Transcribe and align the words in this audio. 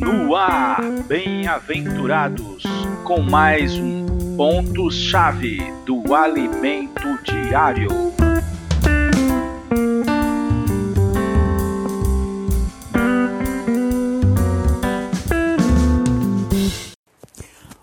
No 0.00 0.34
ar, 0.34 0.82
bem-aventurados, 1.06 2.64
com 3.04 3.20
mais 3.20 3.74
um 3.74 4.36
ponto-chave 4.36 5.58
do 5.86 6.12
alimento 6.12 7.22
diário. 7.22 7.88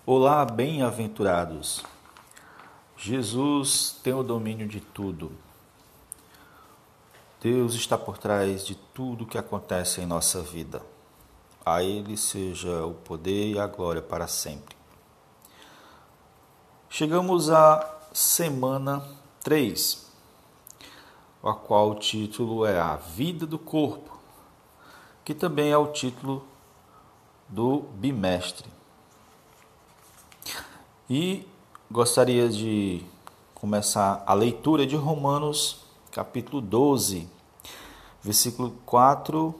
Olá, 0.04 0.44
bem-aventurados. 0.44 1.82
Jesus 2.98 3.98
tem 4.04 4.12
o 4.12 4.22
domínio 4.22 4.68
de 4.68 4.80
tudo. 4.80 5.47
Deus 7.40 7.74
está 7.74 7.96
por 7.96 8.18
trás 8.18 8.66
de 8.66 8.74
tudo 8.74 9.24
que 9.24 9.38
acontece 9.38 10.00
em 10.00 10.06
nossa 10.06 10.42
vida. 10.42 10.82
A 11.64 11.84
Ele 11.84 12.16
seja 12.16 12.84
o 12.84 12.94
poder 12.94 13.52
e 13.52 13.58
a 13.60 13.66
glória 13.68 14.02
para 14.02 14.26
sempre. 14.26 14.76
Chegamos 16.90 17.48
à 17.48 17.96
semana 18.12 19.06
3, 19.44 20.04
a 21.44 21.52
qual 21.52 21.92
o 21.92 21.94
título 21.94 22.66
é 22.66 22.80
A 22.80 22.96
Vida 22.96 23.46
do 23.46 23.58
Corpo, 23.58 24.18
que 25.24 25.32
também 25.32 25.70
é 25.70 25.78
o 25.78 25.92
título 25.92 26.44
do 27.48 27.84
bimestre. 27.94 28.68
E 31.08 31.46
gostaria 31.88 32.48
de 32.48 33.06
começar 33.54 34.24
a 34.26 34.34
leitura 34.34 34.84
de 34.84 34.96
Romanos 34.96 35.86
capítulo 36.10 36.60
12, 36.60 37.28
versículo 38.22 38.72
4 38.84 39.54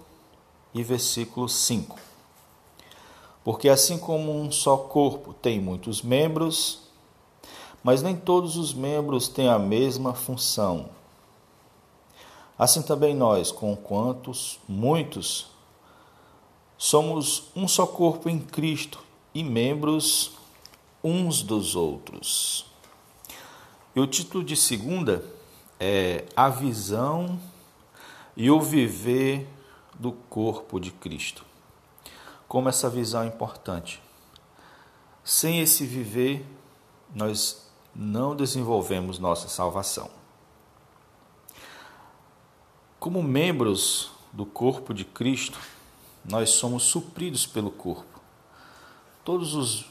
e 0.75 0.83
versículo 0.83 1.49
5. 1.49 1.99
Porque 3.45 3.69
assim 3.69 3.99
como 3.99 4.39
um 4.39 4.51
só 4.51 4.77
corpo 4.77 5.33
tem 5.33 5.61
muitos 5.61 6.03
membros, 6.03 6.81
mas 7.83 8.03
nem 8.03 8.17
todos 8.17 8.57
os 8.57 8.75
membros 8.75 9.29
têm 9.29 9.49
a 9.49 9.59
mesma 9.59 10.13
função. 10.13 10.91
Assim 12.59 12.83
também 12.83 13.15
nós, 13.15 13.53
com 13.53 13.77
quantos 13.77 14.59
muitos, 14.69 15.47
somos 16.77 17.45
um 17.55 17.69
só 17.69 17.87
corpo 17.87 18.29
em 18.29 18.39
Cristo 18.39 18.99
e 19.33 19.45
membros 19.45 20.33
uns 21.03 21.43
dos 21.43 21.77
outros. 21.77 22.67
E 23.95 24.01
o 24.01 24.07
título 24.07 24.45
de 24.45 24.57
segunda 24.57 25.25
é 25.79 26.25
a 26.37 26.49
visão 26.49 27.39
e 28.39 28.53
o 28.53 28.61
viver 28.61 29.49
do 29.99 30.13
corpo 30.13 30.79
de 30.79 30.93
Cristo. 30.93 31.45
Como 32.47 32.69
essa 32.69 32.89
visão 32.89 33.25
é 33.25 33.27
importante. 33.27 34.01
Sem 35.25 35.59
esse 35.59 35.85
viver, 35.85 36.47
nós 37.13 37.69
não 37.93 38.37
desenvolvemos 38.37 39.19
nossa 39.19 39.49
salvação. 39.49 40.09
Como 43.01 43.25
membros 43.25 44.13
do 44.33 44.47
corpo 44.47 44.95
de 44.95 45.05
Cristo, 45.05 45.59
nós 46.25 46.51
somos 46.51 46.85
supridos 46.85 47.45
pelo 47.45 47.73
corpo. 47.73 48.21
Todos 49.25 49.55
os 49.55 49.87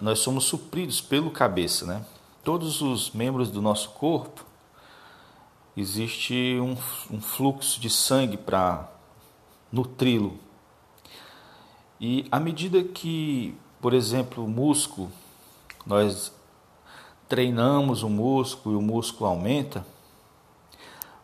nós 0.00 0.20
somos 0.20 0.44
supridos 0.44 1.00
pelo 1.00 1.30
cabeça, 1.30 1.84
né? 1.84 2.06
Todos 2.44 2.80
os 2.80 3.10
membros 3.10 3.50
do 3.50 3.60
nosso 3.60 3.90
corpo 3.90 4.46
existe 5.76 6.58
um, 6.60 6.76
um 7.14 7.20
fluxo 7.20 7.80
de 7.80 7.88
sangue 7.88 8.36
para 8.36 8.88
nutri-lo. 9.70 10.38
E 12.00 12.26
à 12.30 12.40
medida 12.40 12.82
que, 12.82 13.54
por 13.80 13.92
exemplo, 13.92 14.44
o 14.44 14.48
músculo, 14.48 15.10
nós 15.86 16.32
treinamos 17.28 18.02
o 18.02 18.08
músculo 18.08 18.74
e 18.74 18.78
o 18.78 18.82
músculo 18.82 19.30
aumenta, 19.30 19.86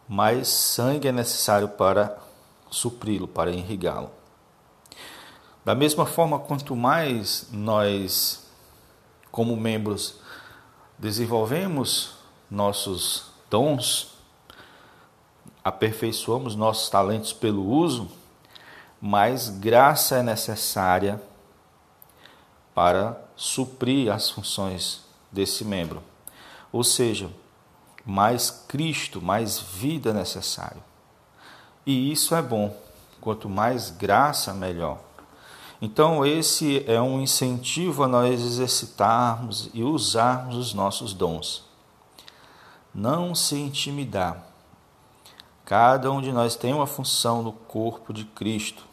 mais 0.09 0.49
sangue 0.49 1.09
é 1.09 1.13
necessário 1.13 1.69
para 1.69 2.17
supri-lo, 2.71 3.27
para 3.27 3.51
irrigá-lo. 3.51 4.11
Da 5.65 5.75
mesma 5.75 6.07
forma, 6.07 6.39
quanto 6.39 6.77
mais 6.77 7.49
nós, 7.51 8.49
como 9.33 9.57
membros, 9.57 10.21
desenvolvemos 10.97 12.15
nossos 12.49 13.33
dons, 13.51 14.16
aperfeiçoamos 15.67 16.55
nossos 16.55 16.89
talentos 16.89 17.33
pelo 17.33 17.69
uso, 17.69 18.09
mais 19.01 19.49
graça 19.49 20.19
é 20.19 20.23
necessária 20.23 21.21
para 22.73 23.21
suprir 23.35 24.13
as 24.13 24.31
funções 24.31 25.01
desse 25.33 25.65
membro. 25.65 26.01
Ou 26.71 26.85
seja, 26.85 27.29
mais 28.05 28.49
Cristo, 28.69 29.21
mais 29.21 29.59
vida 29.59 30.11
é 30.11 30.13
necessário. 30.13 30.81
E 31.85 32.13
isso 32.13 32.37
é 32.37 32.43
bom. 32.43 32.73
Quanto 33.21 33.49
mais 33.49 33.91
graça, 33.91 34.55
melhor. 34.55 35.01
Então, 35.83 36.25
esse 36.25 36.89
é 36.89 37.01
um 37.01 37.21
incentivo 37.21 38.05
a 38.05 38.09
nós 38.09 38.41
exercitarmos 38.41 39.69
e 39.75 39.83
usarmos 39.83 40.57
os 40.57 40.73
nossos 40.73 41.13
dons. 41.13 41.65
Não 42.95 43.35
se 43.35 43.57
intimidar 43.57 44.55
Cada 45.67 46.13
um 46.13 46.23
de 46.23 46.31
nós 46.31 46.55
tem 46.55 46.73
uma 46.73 46.87
função 46.87 47.43
no 47.43 47.53
corpo 47.53 48.13
de 48.13 48.25
Cristo. 48.25 48.85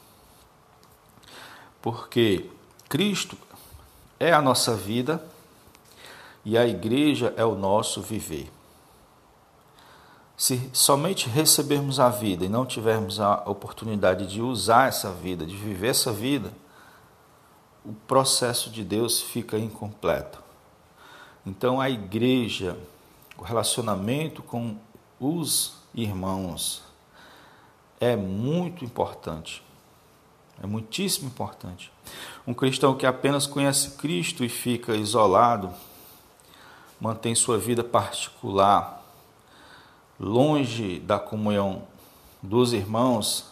Porque 1.79 2.49
Cristo 2.89 3.37
é 4.19 4.33
a 4.33 4.41
nossa 4.41 4.75
vida 4.75 5.23
e 6.43 6.57
a 6.57 6.65
igreja 6.65 7.31
é 7.37 7.45
o 7.45 7.53
nosso 7.53 8.01
viver. 8.01 8.51
Se 10.35 10.67
somente 10.73 11.29
recebermos 11.29 11.99
a 11.99 12.09
vida 12.09 12.43
e 12.43 12.49
não 12.49 12.65
tivermos 12.65 13.19
a 13.19 13.43
oportunidade 13.45 14.25
de 14.25 14.41
usar 14.41 14.87
essa 14.87 15.11
vida, 15.11 15.45
de 15.45 15.55
viver 15.55 15.89
essa 15.89 16.11
vida, 16.11 16.51
o 17.85 17.93
processo 18.07 18.71
de 18.71 18.83
Deus 18.83 19.21
fica 19.21 19.59
incompleto. 19.59 20.41
Então 21.45 21.79
a 21.79 21.87
igreja, 21.87 22.75
o 23.37 23.43
relacionamento 23.43 24.41
com 24.41 24.75
os 25.19 25.82
irmãos, 25.93 26.81
é 27.99 28.15
muito 28.15 28.83
importante. 28.83 29.63
É 30.61 30.67
muitíssimo 30.67 31.27
importante. 31.27 31.91
Um 32.45 32.53
cristão 32.53 32.95
que 32.95 33.05
apenas 33.05 33.47
conhece 33.47 33.91
Cristo 33.97 34.43
e 34.43 34.49
fica 34.49 34.95
isolado, 34.95 35.71
mantém 36.99 37.35
sua 37.35 37.57
vida 37.57 37.83
particular 37.83 39.03
longe 40.19 40.99
da 40.99 41.19
comunhão 41.19 41.83
dos 42.41 42.71
irmãos, 42.71 43.45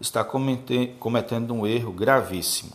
está 0.00 0.24
cometendo 0.24 1.52
um 1.52 1.66
erro 1.66 1.92
gravíssimo. 1.92 2.72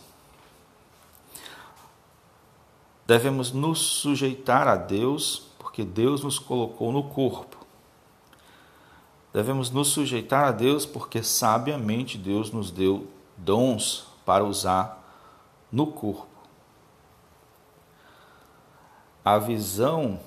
Devemos 3.06 3.52
nos 3.52 3.80
sujeitar 3.80 4.68
a 4.68 4.76
Deus, 4.76 5.48
porque 5.58 5.84
Deus 5.84 6.22
nos 6.22 6.38
colocou 6.38 6.92
no 6.92 7.04
corpo 7.04 7.65
Devemos 9.36 9.70
nos 9.70 9.88
sujeitar 9.88 10.44
a 10.44 10.50
Deus 10.50 10.86
porque 10.86 11.22
sabiamente 11.22 12.16
Deus 12.16 12.50
nos 12.50 12.70
deu 12.70 13.06
dons 13.36 14.06
para 14.24 14.42
usar 14.42 14.98
no 15.70 15.88
corpo. 15.88 16.26
A 19.22 19.36
visão 19.36 20.18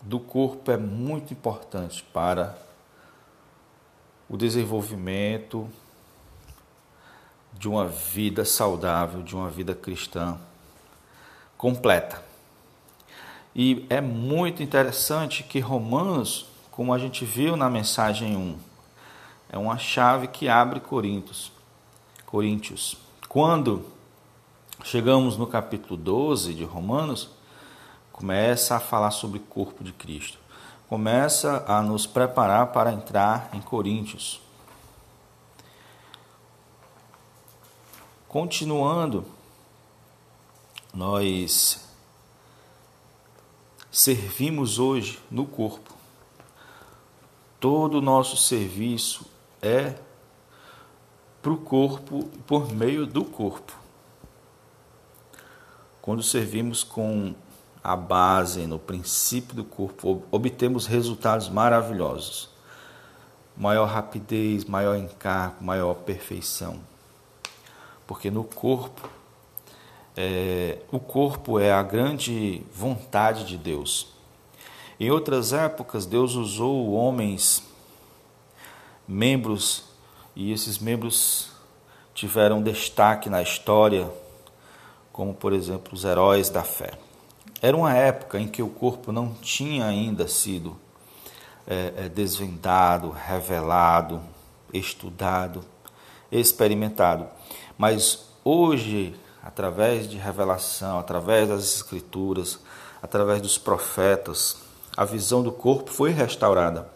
do 0.00 0.18
corpo 0.18 0.68
é 0.72 0.76
muito 0.76 1.32
importante 1.32 2.02
para 2.12 2.58
o 4.28 4.36
desenvolvimento 4.36 5.70
de 7.52 7.68
uma 7.68 7.86
vida 7.86 8.44
saudável, 8.44 9.22
de 9.22 9.36
uma 9.36 9.48
vida 9.48 9.76
cristã 9.76 10.40
completa. 11.56 12.20
E 13.54 13.86
é 13.88 14.00
muito 14.00 14.60
interessante 14.60 15.44
que 15.44 15.60
Romanos 15.60 16.50
como 16.72 16.92
a 16.94 16.98
gente 16.98 17.24
viu 17.26 17.54
na 17.54 17.68
mensagem 17.68 18.34
1. 18.34 18.58
É 19.50 19.58
uma 19.58 19.76
chave 19.76 20.26
que 20.26 20.48
abre 20.48 20.80
Coríntios. 20.80 21.52
Coríntios. 22.24 22.96
Quando 23.28 23.84
chegamos 24.82 25.36
no 25.36 25.46
capítulo 25.46 25.98
12 25.98 26.54
de 26.54 26.64
Romanos, 26.64 27.28
começa 28.10 28.74
a 28.74 28.80
falar 28.80 29.10
sobre 29.10 29.38
o 29.38 29.42
corpo 29.42 29.84
de 29.84 29.92
Cristo. 29.92 30.38
Começa 30.88 31.62
a 31.68 31.82
nos 31.82 32.06
preparar 32.06 32.68
para 32.68 32.90
entrar 32.90 33.50
em 33.52 33.60
Coríntios. 33.60 34.40
Continuando, 38.26 39.26
nós 40.94 41.86
servimos 43.90 44.78
hoje 44.78 45.20
no 45.30 45.44
corpo. 45.44 46.01
Todo 47.62 47.98
o 47.98 48.00
nosso 48.00 48.36
serviço 48.36 49.24
é 49.62 49.94
para 51.40 51.52
o 51.52 51.56
corpo 51.56 52.24
por 52.44 52.72
meio 52.74 53.06
do 53.06 53.24
corpo. 53.24 53.72
Quando 56.00 56.24
servimos 56.24 56.82
com 56.82 57.32
a 57.80 57.94
base, 57.94 58.66
no 58.66 58.80
princípio 58.80 59.54
do 59.54 59.62
corpo, 59.62 60.24
obtemos 60.28 60.86
resultados 60.86 61.48
maravilhosos. 61.48 62.50
Maior 63.56 63.86
rapidez, 63.86 64.64
maior 64.64 64.96
encargo, 64.96 65.62
maior 65.62 65.94
perfeição. 65.94 66.80
Porque 68.08 68.28
no 68.28 68.42
corpo, 68.42 69.08
é, 70.16 70.80
o 70.90 70.98
corpo 70.98 71.60
é 71.60 71.70
a 71.70 71.84
grande 71.84 72.60
vontade 72.74 73.44
de 73.44 73.56
Deus. 73.56 74.08
Em 74.98 75.10
outras 75.10 75.52
épocas, 75.52 76.06
Deus 76.06 76.34
usou 76.34 76.92
homens, 76.92 77.62
membros, 79.06 79.84
e 80.34 80.52
esses 80.52 80.78
membros 80.78 81.50
tiveram 82.14 82.62
destaque 82.62 83.28
na 83.28 83.42
história, 83.42 84.10
como 85.12 85.34
por 85.34 85.52
exemplo 85.52 85.94
os 85.94 86.04
heróis 86.04 86.48
da 86.48 86.62
fé. 86.62 86.92
Era 87.60 87.76
uma 87.76 87.94
época 87.94 88.40
em 88.40 88.48
que 88.48 88.62
o 88.62 88.68
corpo 88.68 89.12
não 89.12 89.34
tinha 89.34 89.86
ainda 89.86 90.26
sido 90.26 90.76
é, 91.66 91.92
é, 91.96 92.08
desvendado, 92.08 93.10
revelado, 93.10 94.20
estudado, 94.72 95.64
experimentado. 96.30 97.26
Mas 97.78 98.26
hoje, 98.44 99.14
através 99.42 100.08
de 100.08 100.16
revelação, 100.16 100.98
através 100.98 101.48
das 101.48 101.62
escrituras, 101.76 102.58
através 103.02 103.40
dos 103.40 103.58
profetas, 103.58 104.61
a 104.96 105.04
visão 105.04 105.42
do 105.42 105.52
corpo 105.52 105.90
foi 105.90 106.10
restaurada. 106.10 106.88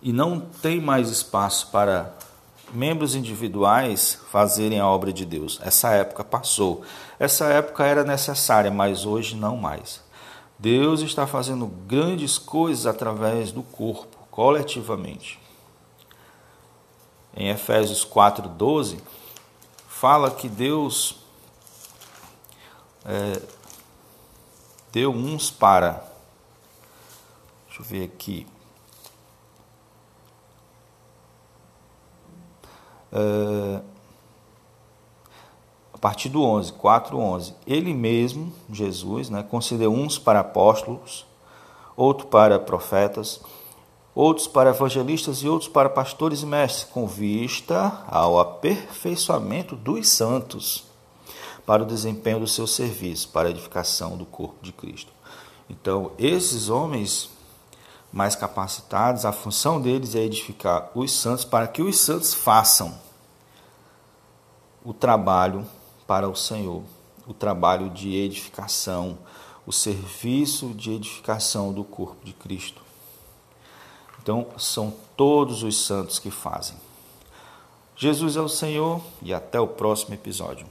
E 0.00 0.12
não 0.12 0.40
tem 0.40 0.80
mais 0.80 1.10
espaço 1.10 1.68
para 1.70 2.14
membros 2.72 3.14
individuais 3.14 4.20
fazerem 4.30 4.78
a 4.78 4.86
obra 4.86 5.12
de 5.12 5.24
Deus. 5.24 5.60
Essa 5.62 5.90
época 5.90 6.22
passou. 6.24 6.82
Essa 7.18 7.46
época 7.46 7.84
era 7.84 8.04
necessária, 8.04 8.70
mas 8.70 9.04
hoje 9.04 9.36
não 9.36 9.56
mais. 9.56 10.04
Deus 10.58 11.00
está 11.00 11.26
fazendo 11.26 11.66
grandes 11.66 12.38
coisas 12.38 12.86
através 12.86 13.52
do 13.52 13.62
corpo, 13.62 14.16
coletivamente. 14.30 15.38
Em 17.36 17.48
Efésios 17.50 18.06
4,12, 18.06 18.98
fala 19.86 20.30
que 20.30 20.48
Deus 20.48 21.18
é, 23.04 23.42
deu 24.90 25.10
uns 25.10 25.50
para. 25.50 26.15
Deixa 27.76 27.94
eu 27.94 27.98
ver 27.98 28.04
aqui. 28.04 28.46
Uh, 33.12 33.82
a 35.92 35.98
partir 35.98 36.30
do 36.30 36.42
11, 36.42 36.72
4, 36.72 37.18
11. 37.18 37.54
Ele 37.66 37.92
mesmo, 37.92 38.50
Jesus, 38.72 39.28
né, 39.28 39.42
concedeu 39.42 39.92
uns 39.92 40.18
para 40.18 40.40
apóstolos, 40.40 41.26
outros 41.94 42.30
para 42.30 42.58
profetas, 42.58 43.42
outros 44.14 44.46
para 44.46 44.70
evangelistas 44.70 45.42
e 45.42 45.48
outros 45.48 45.68
para 45.68 45.90
pastores 45.90 46.40
e 46.42 46.46
mestres, 46.46 46.84
com 46.84 47.06
vista 47.06 48.04
ao 48.08 48.40
aperfeiçoamento 48.40 49.76
dos 49.76 50.08
santos, 50.08 50.84
para 51.66 51.82
o 51.82 51.86
desempenho 51.86 52.40
do 52.40 52.46
seu 52.46 52.66
serviço, 52.66 53.28
para 53.28 53.48
a 53.48 53.50
edificação 53.50 54.16
do 54.16 54.24
corpo 54.24 54.56
de 54.62 54.72
Cristo. 54.72 55.12
Então, 55.68 56.12
esses 56.18 56.70
homens 56.70 57.35
mais 58.16 58.34
capacitados, 58.34 59.26
a 59.26 59.30
função 59.30 59.78
deles 59.78 60.14
é 60.14 60.20
edificar 60.20 60.90
os 60.94 61.12
santos 61.12 61.44
para 61.44 61.68
que 61.68 61.82
os 61.82 61.98
santos 61.98 62.32
façam 62.32 62.98
o 64.82 64.94
trabalho 64.94 65.66
para 66.06 66.26
o 66.26 66.34
Senhor, 66.34 66.82
o 67.26 67.34
trabalho 67.34 67.90
de 67.90 68.14
edificação, 68.16 69.18
o 69.66 69.72
serviço 69.72 70.68
de 70.68 70.92
edificação 70.92 71.74
do 71.74 71.84
corpo 71.84 72.24
de 72.24 72.32
Cristo. 72.32 72.80
Então, 74.22 74.46
são 74.56 74.94
todos 75.14 75.62
os 75.62 75.84
santos 75.84 76.18
que 76.18 76.30
fazem. 76.30 76.78
Jesus 77.94 78.34
é 78.34 78.40
o 78.40 78.48
Senhor 78.48 79.02
e 79.20 79.34
até 79.34 79.60
o 79.60 79.68
próximo 79.68 80.14
episódio. 80.14 80.66